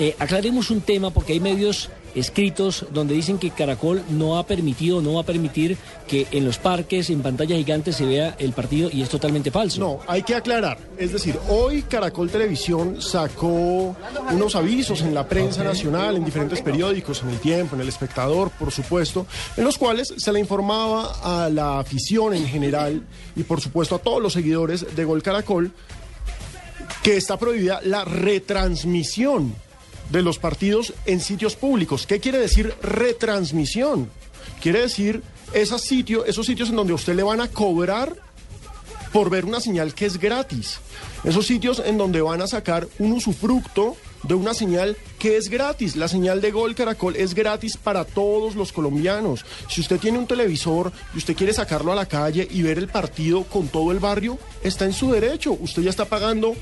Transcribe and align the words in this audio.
Eh, 0.00 0.14
aclaremos 0.18 0.70
un 0.70 0.80
tema 0.80 1.10
porque 1.10 1.32
hay 1.32 1.40
medios 1.40 1.90
escritos 2.14 2.86
donde 2.92 3.14
dicen 3.14 3.38
que 3.38 3.50
Caracol 3.50 4.02
no 4.10 4.38
ha 4.38 4.46
permitido, 4.46 5.02
no 5.02 5.14
va 5.14 5.20
a 5.22 5.24
permitir 5.24 5.76
que 6.06 6.26
en 6.30 6.44
los 6.44 6.58
parques, 6.58 7.10
en 7.10 7.20
pantallas 7.20 7.58
gigantes 7.58 7.96
se 7.96 8.06
vea 8.06 8.36
el 8.38 8.52
partido 8.52 8.90
y 8.92 9.02
es 9.02 9.08
totalmente 9.08 9.50
falso. 9.50 9.80
No, 9.80 10.00
hay 10.06 10.22
que 10.22 10.34
aclarar. 10.34 10.78
Es 10.96 11.12
decir, 11.12 11.36
hoy 11.48 11.82
Caracol 11.82 12.30
Televisión 12.30 13.00
sacó 13.02 13.96
unos 14.32 14.56
avisos 14.56 15.02
en 15.02 15.14
la 15.14 15.28
prensa 15.28 15.64
nacional, 15.64 16.16
en 16.16 16.24
diferentes 16.24 16.62
periódicos, 16.62 17.22
en 17.22 17.30
El 17.30 17.40
Tiempo, 17.40 17.74
en 17.74 17.82
El 17.82 17.88
Espectador, 17.88 18.50
por 18.50 18.70
supuesto, 18.70 19.26
en 19.56 19.64
los 19.64 19.78
cuales 19.78 20.14
se 20.16 20.32
le 20.32 20.40
informaba 20.40 21.44
a 21.44 21.48
la 21.48 21.80
afición 21.80 22.34
en 22.34 22.46
general 22.46 23.02
y 23.36 23.42
por 23.42 23.60
supuesto 23.60 23.96
a 23.96 23.98
todos 23.98 24.22
los 24.22 24.32
seguidores 24.32 24.94
de 24.94 25.04
Gol 25.04 25.22
Caracol 25.22 25.72
que 27.02 27.16
está 27.16 27.36
prohibida 27.36 27.80
la 27.82 28.04
retransmisión 28.04 29.54
de 30.10 30.22
los 30.22 30.38
partidos 30.38 30.94
en 31.06 31.20
sitios 31.20 31.56
públicos. 31.56 32.06
¿Qué 32.06 32.20
quiere 32.20 32.38
decir 32.38 32.74
retransmisión? 32.82 34.10
Quiere 34.60 34.80
decir 34.82 35.22
esos 35.52 35.82
sitios, 35.82 36.26
en 36.68 36.76
donde 36.76 36.92
a 36.92 36.96
usted 36.96 37.14
le 37.14 37.22
van 37.22 37.40
a 37.40 37.48
cobrar 37.48 38.14
por 39.12 39.30
ver 39.30 39.44
una 39.44 39.60
señal 39.60 39.94
que 39.94 40.06
es 40.06 40.18
gratis. 40.18 40.80
Esos 41.24 41.46
sitios 41.46 41.82
en 41.84 41.98
donde 41.98 42.20
van 42.20 42.42
a 42.42 42.46
sacar 42.46 42.86
un 42.98 43.12
usufructo 43.12 43.96
de 44.22 44.34
una 44.34 44.52
señal 44.52 44.96
que 45.18 45.36
es 45.36 45.48
gratis. 45.48 45.96
La 45.96 46.08
señal 46.08 46.40
de 46.40 46.50
Gol 46.50 46.74
Caracol 46.74 47.16
es 47.16 47.34
gratis 47.34 47.76
para 47.76 48.04
todos 48.04 48.56
los 48.56 48.72
colombianos. 48.72 49.44
Si 49.68 49.80
usted 49.80 49.98
tiene 49.98 50.18
un 50.18 50.26
televisor 50.26 50.92
y 51.14 51.18
usted 51.18 51.36
quiere 51.36 51.52
sacarlo 51.52 51.92
a 51.92 51.96
la 51.96 52.06
calle 52.06 52.46
y 52.50 52.62
ver 52.62 52.78
el 52.78 52.88
partido 52.88 53.44
con 53.44 53.68
todo 53.68 53.92
el 53.92 53.98
barrio, 53.98 54.38
está 54.62 54.84
en 54.84 54.92
su 54.92 55.10
derecho. 55.10 55.52
Usted 55.52 55.82
ya 55.82 55.90
está 55.90 56.04
pagando 56.04 56.54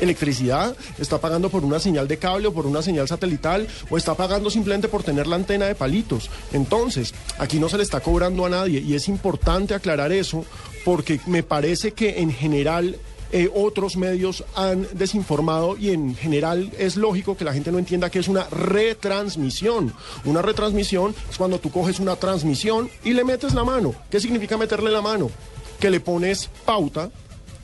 electricidad, 0.00 0.76
está 0.98 1.18
pagando 1.18 1.50
por 1.50 1.64
una 1.64 1.78
señal 1.78 2.08
de 2.08 2.18
cable 2.18 2.48
o 2.48 2.52
por 2.52 2.66
una 2.66 2.82
señal 2.82 3.08
satelital 3.08 3.66
o 3.88 3.96
está 3.96 4.14
pagando 4.14 4.50
simplemente 4.50 4.88
por 4.88 5.02
tener 5.02 5.26
la 5.26 5.36
antena 5.36 5.66
de 5.66 5.74
palitos. 5.74 6.30
Entonces, 6.52 7.14
aquí 7.38 7.58
no 7.58 7.68
se 7.68 7.76
le 7.76 7.82
está 7.82 8.00
cobrando 8.00 8.44
a 8.46 8.50
nadie 8.50 8.80
y 8.80 8.94
es 8.94 9.08
importante 9.08 9.74
aclarar 9.74 10.12
eso 10.12 10.44
porque 10.84 11.20
me 11.26 11.42
parece 11.42 11.92
que 11.92 12.20
en 12.20 12.32
general 12.32 12.96
eh, 13.32 13.48
otros 13.54 13.96
medios 13.96 14.44
han 14.56 14.88
desinformado 14.92 15.76
y 15.76 15.90
en 15.90 16.16
general 16.16 16.72
es 16.78 16.96
lógico 16.96 17.36
que 17.36 17.44
la 17.44 17.52
gente 17.52 17.70
no 17.70 17.78
entienda 17.78 18.10
que 18.10 18.18
es 18.18 18.26
una 18.26 18.44
retransmisión. 18.50 19.92
Una 20.24 20.42
retransmisión 20.42 21.14
es 21.30 21.38
cuando 21.38 21.60
tú 21.60 21.70
coges 21.70 22.00
una 22.00 22.16
transmisión 22.16 22.90
y 23.04 23.12
le 23.12 23.24
metes 23.24 23.54
la 23.54 23.62
mano. 23.62 23.94
¿Qué 24.10 24.18
significa 24.18 24.56
meterle 24.56 24.90
la 24.90 25.00
mano? 25.00 25.30
Que 25.78 25.90
le 25.90 26.00
pones 26.00 26.50
pauta, 26.64 27.10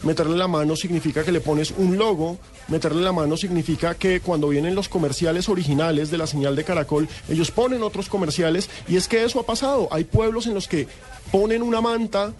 Meterle 0.02 0.36
la 0.36 0.46
mano 0.46 0.76
significa 0.76 1.24
que 1.24 1.32
le 1.32 1.40
pones 1.40 1.72
un 1.76 1.96
logo, 1.96 2.38
meterle 2.68 3.02
la 3.02 3.12
mano 3.12 3.36
significa 3.36 3.94
que 3.94 4.20
cuando 4.20 4.48
vienen 4.48 4.74
los 4.74 4.88
comerciales 4.88 5.48
originales 5.48 6.10
de 6.10 6.18
la 6.18 6.26
señal 6.26 6.54
de 6.54 6.64
Caracol, 6.64 7.08
ellos 7.28 7.50
ponen 7.50 7.82
otros 7.82 8.08
comerciales 8.08 8.68
y 8.88 8.96
es 8.96 9.08
que 9.08 9.24
eso 9.24 9.40
ha 9.40 9.46
pasado. 9.46 9.88
Hay 9.90 10.04
pueblos 10.04 10.46
en 10.46 10.54
los 10.54 10.68
que 10.68 10.86
ponen 11.32 11.62
una 11.62 11.80
manta, 11.80 12.34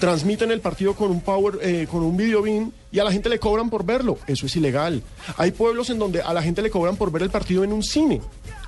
transmiten 0.00 0.50
el 0.50 0.60
partido 0.60 0.94
con 0.94 1.10
un 1.10 1.20
power, 1.20 1.58
eh, 1.62 1.86
con 1.90 2.02
un 2.02 2.16
video 2.16 2.42
beam 2.42 2.72
y 2.90 2.98
a 2.98 3.04
la 3.04 3.12
gente 3.12 3.28
le 3.28 3.38
cobran 3.38 3.70
por 3.70 3.84
verlo. 3.84 4.18
Eso 4.26 4.46
es 4.46 4.56
ilegal. 4.56 5.02
Hay 5.36 5.52
pueblos 5.52 5.90
en 5.90 6.00
donde 6.00 6.22
a 6.22 6.34
la 6.34 6.42
gente 6.42 6.60
le 6.60 6.70
cobran 6.70 6.96
por 6.96 7.12
ver 7.12 7.22
el 7.22 7.30
partido 7.30 7.62
en 7.62 7.72
un 7.72 7.84
cine. 7.84 8.20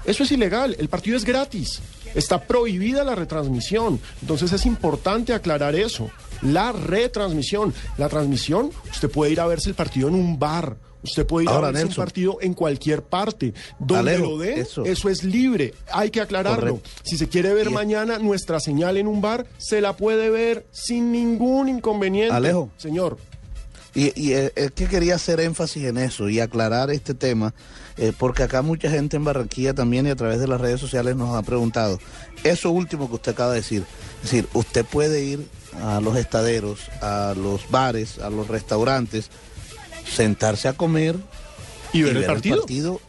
Eso 0.05 0.23
es 0.23 0.33
ilegal. 0.33 0.77
El 0.79 0.89
partido 0.89 1.17
es 1.17 1.25
gratis. 1.25 1.81
Está 2.15 2.41
prohibida 2.41 3.05
la 3.05 3.17
retransmisión. 3.17 4.01
Entonces 4.23 4.53
es 4.53 4.65
importante 4.65 5.35
aclarar 5.35 5.75
eso 5.75 6.11
la 6.43 6.73
retransmisión. 6.73 7.75
La 7.97 8.09
transmisión, 8.09 8.71
usted 8.91 9.11
puede 9.11 9.33
ir 9.33 9.41
a 9.41 9.47
verse 9.47 9.69
el 9.69 9.75
partido 9.75 10.09
en 10.09 10.15
un 10.15 10.39
bar. 10.39 10.77
Usted 11.03 11.27
puede 11.27 11.45
ir 11.45 11.51
a 11.51 11.61
verse 11.61 11.85
un 11.85 11.95
partido 11.95 12.39
en 12.41 12.55
cualquier 12.55 13.03
parte. 13.03 13.55
Donde 13.79 14.19
lo 14.19 14.37
dé, 14.39 14.61
eso. 14.61 14.85
es 14.85 15.25
libre. 15.25 15.75
Hay 15.93 16.11
que 16.11 16.21
aclararlo. 16.21 16.81
Si 17.03 17.17
se 17.17 17.29
quiere 17.29 17.55
ver 17.55 17.71
mañana 17.71 18.19
nuestra 18.19 18.61
señal 18.61 18.97
en 18.97 19.07
un 19.07 19.21
bar, 19.21 19.47
se 19.59 19.81
la 19.81 19.97
puede 19.97 20.31
ver 20.31 20.67
sin 20.73 21.13
ningún 21.13 21.69
inconveniente. 21.69 22.35
Alejo. 22.35 22.71
Señor. 22.77 23.19
Y, 23.95 24.13
y, 24.21 24.33
es 24.33 24.71
que 24.73 24.87
quería 24.87 25.15
hacer 25.15 25.41
énfasis 25.41 25.85
en 25.85 25.99
eso 25.99 26.29
y 26.29 26.41
aclarar 26.41 26.91
este 26.91 27.15
tema, 27.15 27.55
eh, 27.97 28.13
porque 28.17 28.43
acá 28.43 28.63
mucha 28.63 28.91
gente 28.91 29.17
en 29.17 29.25
Barranquilla 29.25 29.75
también 29.75 30.07
y 30.07 30.11
a 30.11 30.17
través 30.17 30.39
de 30.39 30.47
las 30.47 30.61
redes 30.61 30.79
sociales 30.81 31.17
nos 31.17 31.35
ha 31.35 31.43
preguntado. 31.43 31.99
Eso 32.45 32.71
último 32.71 33.09
que 33.09 33.17
usted 33.17 33.33
acaba 33.33 33.51
de 33.51 33.57
decir, 33.57 33.85
es 34.19 34.31
decir, 34.31 34.49
usted 34.53 34.85
puede 34.85 35.25
ir 35.25 35.47
a 35.83 36.01
los 36.01 36.17
estaderos, 36.17 36.81
a 37.01 37.35
los 37.37 37.71
bares, 37.71 38.19
a 38.19 38.31
los 38.31 38.49
restaurantes, 38.49 39.31
sentarse 40.11 40.69
a 40.69 40.73
comer 40.73 41.17
y 41.93 42.03
ver, 42.03 42.17
el, 42.17 42.25
partido? 42.25 42.65
el 42.67 43.08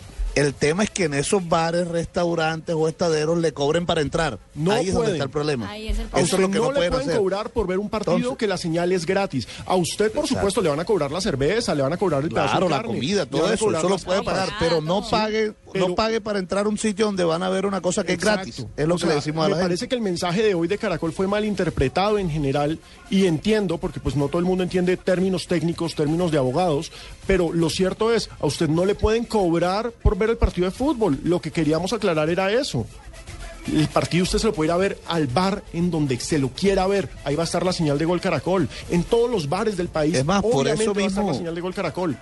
tema 0.53 0.83
es 0.83 0.89
que 0.89 1.05
en 1.05 1.13
esos 1.13 1.47
bares, 1.47 1.87
restaurantes 1.87 2.75
o 2.75 2.87
estaderos 2.87 3.37
le 3.37 3.51
cobren 3.51 3.85
para 3.85 4.01
entrar. 4.01 4.39
No 4.55 4.71
Ahí 4.71 4.89
es 4.89 4.93
donde 4.93 5.13
está 5.13 5.23
el 5.23 5.29
problema. 5.29 5.69
Ahí 5.69 5.87
es 5.87 5.99
el 5.99 6.07
problema. 6.07 6.19
A 6.19 6.23
usted 6.23 6.59
no, 6.59 6.71
le 6.71 6.91
pueden 6.91 7.17
cobrar 7.17 7.49
por 7.49 7.67
ver 7.67 7.79
un 7.79 7.89
partido 7.89 8.37
que 8.37 8.47
la 8.47 8.57
señal 8.57 8.91
es 8.91 9.05
gratis. 9.05 9.47
A 9.65 9.75
usted, 9.75 10.11
por 10.11 10.27
supuesto, 10.27 10.61
le 10.61 10.69
van 10.69 10.79
a 10.79 10.85
cobrar 10.85 11.11
la 11.11 11.21
cerveza, 11.21 11.73
le 11.75 11.81
van 11.81 11.93
a 11.93 11.97
cobrar 11.97 12.23
el 12.23 12.29
claro, 12.29 12.69
la 12.69 12.83
comida, 12.83 13.25
todo 13.25 13.51
eso. 13.51 13.71
Eso 13.71 13.89
lo 13.89 13.97
puede 13.97 14.23
pagar, 14.23 14.49
pero 14.59 14.81
no 14.81 15.07
pague, 15.07 15.53
no 15.73 15.95
pague 15.95 16.21
para 16.21 16.39
entrar 16.39 16.65
a 16.65 16.69
un 16.69 16.77
sitio 16.77 17.05
donde 17.05 17.23
van 17.23 17.43
a 17.43 17.49
ver 17.49 17.65
una 17.65 17.81
cosa 17.81 18.03
que 18.03 18.13
es 18.13 18.19
gratis. 18.19 18.65
Es 18.75 18.87
lo 18.87 18.97
que 18.97 19.07
le 19.07 19.15
decimos 19.15 19.45
a 19.45 19.49
la 19.49 19.55
Me 19.55 19.61
parece 19.61 19.87
que 19.87 19.95
el 19.95 20.01
mensaje 20.01 20.43
de 20.43 20.55
hoy 20.55 20.67
de 20.67 20.77
Caracol 20.77 21.13
fue 21.13 21.27
mal 21.27 21.45
interpretado 21.45 22.17
en 22.17 22.29
general 22.29 22.79
y 23.09 23.25
entiendo, 23.25 23.77
porque 23.77 23.99
pues 23.99 24.15
no 24.15 24.27
todo 24.27 24.39
el 24.39 24.45
mundo 24.45 24.63
entiende 24.63 24.97
términos 24.97 25.47
técnicos, 25.47 25.95
términos 25.95 26.31
de 26.31 26.37
abogados, 26.37 26.91
pero 27.27 27.51
lo 27.51 27.69
cierto 27.69 28.13
es, 28.13 28.29
a 28.39 28.45
usted 28.45 28.69
no 28.69 28.85
le 28.85 28.95
pueden 28.95 29.25
cobrar 29.25 29.91
por 29.91 30.17
ver 30.17 30.28
el 30.31 30.37
partido 30.37 30.65
de 30.65 30.71
fútbol. 30.71 31.19
Lo 31.23 31.41
que 31.41 31.51
queríamos 31.51 31.93
aclarar 31.93 32.29
era 32.29 32.51
eso. 32.51 32.85
El 33.67 33.87
partido 33.87 34.23
usted 34.23 34.39
se 34.39 34.47
lo 34.47 34.53
puede 34.53 34.69
ir 34.69 34.71
a 34.71 34.77
ver 34.77 34.99
al 35.07 35.27
bar 35.27 35.63
en 35.73 35.91
donde 35.91 36.19
se 36.19 36.39
lo 36.39 36.49
quiera 36.49 36.87
ver. 36.87 37.09
Ahí 37.23 37.35
va 37.35 37.43
a 37.43 37.45
estar 37.45 37.65
la 37.65 37.73
señal 37.73 37.97
de 37.97 38.05
Gol 38.05 38.21
Caracol. 38.21 38.67
En 38.89 39.03
todos 39.03 39.29
los 39.29 39.49
bares 39.49 39.77
del 39.77 39.89
país. 39.89 40.15
Es 40.15 40.25
más, 40.25 40.41
por 40.41 40.67
eso 40.67 40.93
mismo. 40.93 40.95
Va 40.95 41.03
a 41.03 41.07
estar 41.07 41.25
la 41.25 41.33
señal 41.33 41.55
de 41.55 41.61
Gol 41.61 41.73
Caracol. 41.73 42.17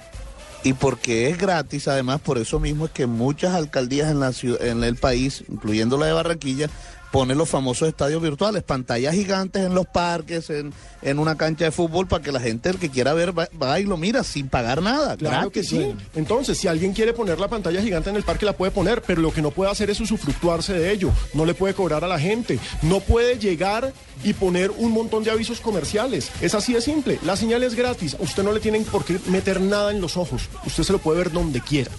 Y 0.64 0.74
porque 0.74 1.30
es 1.30 1.38
gratis, 1.38 1.88
además, 1.88 2.20
por 2.20 2.38
eso 2.38 2.60
mismo 2.60 2.86
es 2.86 2.92
que 2.92 3.06
muchas 3.06 3.54
alcaldías 3.54 4.12
en, 4.12 4.20
la 4.20 4.34
en 4.60 4.84
el 4.84 4.96
país, 4.96 5.44
incluyendo 5.50 5.98
la 5.98 6.08
de 6.08 6.14
Barranquilla, 6.14 6.70
pone 7.12 7.36
los 7.36 7.50
famosos 7.50 7.88
estadios 7.88 8.22
virtuales, 8.22 8.64
pantallas 8.64 9.14
gigantes 9.14 9.64
en 9.66 9.74
los 9.74 9.86
parques, 9.86 10.50
en, 10.50 10.74
en 11.02 11.20
una 11.20 11.36
cancha 11.36 11.66
de 11.66 11.72
fútbol, 11.72 12.08
para 12.08 12.24
que 12.24 12.32
la 12.32 12.40
gente, 12.40 12.70
el 12.70 12.78
que 12.78 12.90
quiera 12.90 13.14
ver, 13.14 13.34
va, 13.38 13.80
y 13.80 13.84
lo 13.84 13.98
mira 13.98 14.24
sin 14.24 14.50
pagar 14.50 14.82
nada. 14.82 15.18
Claro 15.18 15.52
que 15.52 15.64
sí. 15.64 15.94
Entonces, 16.16 16.58
si 16.58 16.68
alguien 16.68 16.94
quiere 16.94 17.14
poner 17.14 17.40
la 17.40 17.48
pantalla 17.48 17.82
gigante 17.82 18.10
en 18.10 18.16
el 18.16 18.24
parque, 18.24 18.46
la 18.46 18.54
puede 18.54 18.72
poner, 18.72 19.02
pero 19.02 19.22
lo 19.22 19.32
que 19.32 19.42
no 19.42 19.52
puede 19.52 19.72
hacer 19.72 19.90
es 19.90 20.00
usufructuarse 20.00 20.74
de 20.74 20.92
ello. 20.92 21.12
No 21.34 21.46
le 21.46 21.54
puede 21.54 21.74
cobrar 21.74 22.04
a 22.04 22.08
la 22.08 22.20
gente. 22.20 22.60
No 22.82 23.00
puede 23.00 23.38
llegar 23.38 23.94
y 24.24 24.34
poner 24.34 24.72
un 24.72 24.92
montón 24.92 25.24
de 25.24 25.32
avisos 25.32 25.60
comerciales. 25.60 26.32
Es 26.42 26.56
así 26.56 26.74
de 26.74 26.82
simple. 26.82 27.20
La 27.24 27.36
señal 27.36 27.64
es 27.64 27.76
gratis. 27.76 28.16
usted 28.20 28.44
no 28.44 28.52
le 28.52 28.60
tienen 28.60 28.84
por 28.84 29.06
qué 29.06 29.20
meter 29.28 29.62
nada 29.62 29.92
en 29.92 30.02
los 30.02 30.18
ojos. 30.18 30.44
Usted 30.66 30.84
se 30.84 30.94
lo 30.94 31.00
puede 31.00 31.20
ver 31.20 31.32
donde 31.32 31.62
quiera. 31.62 31.92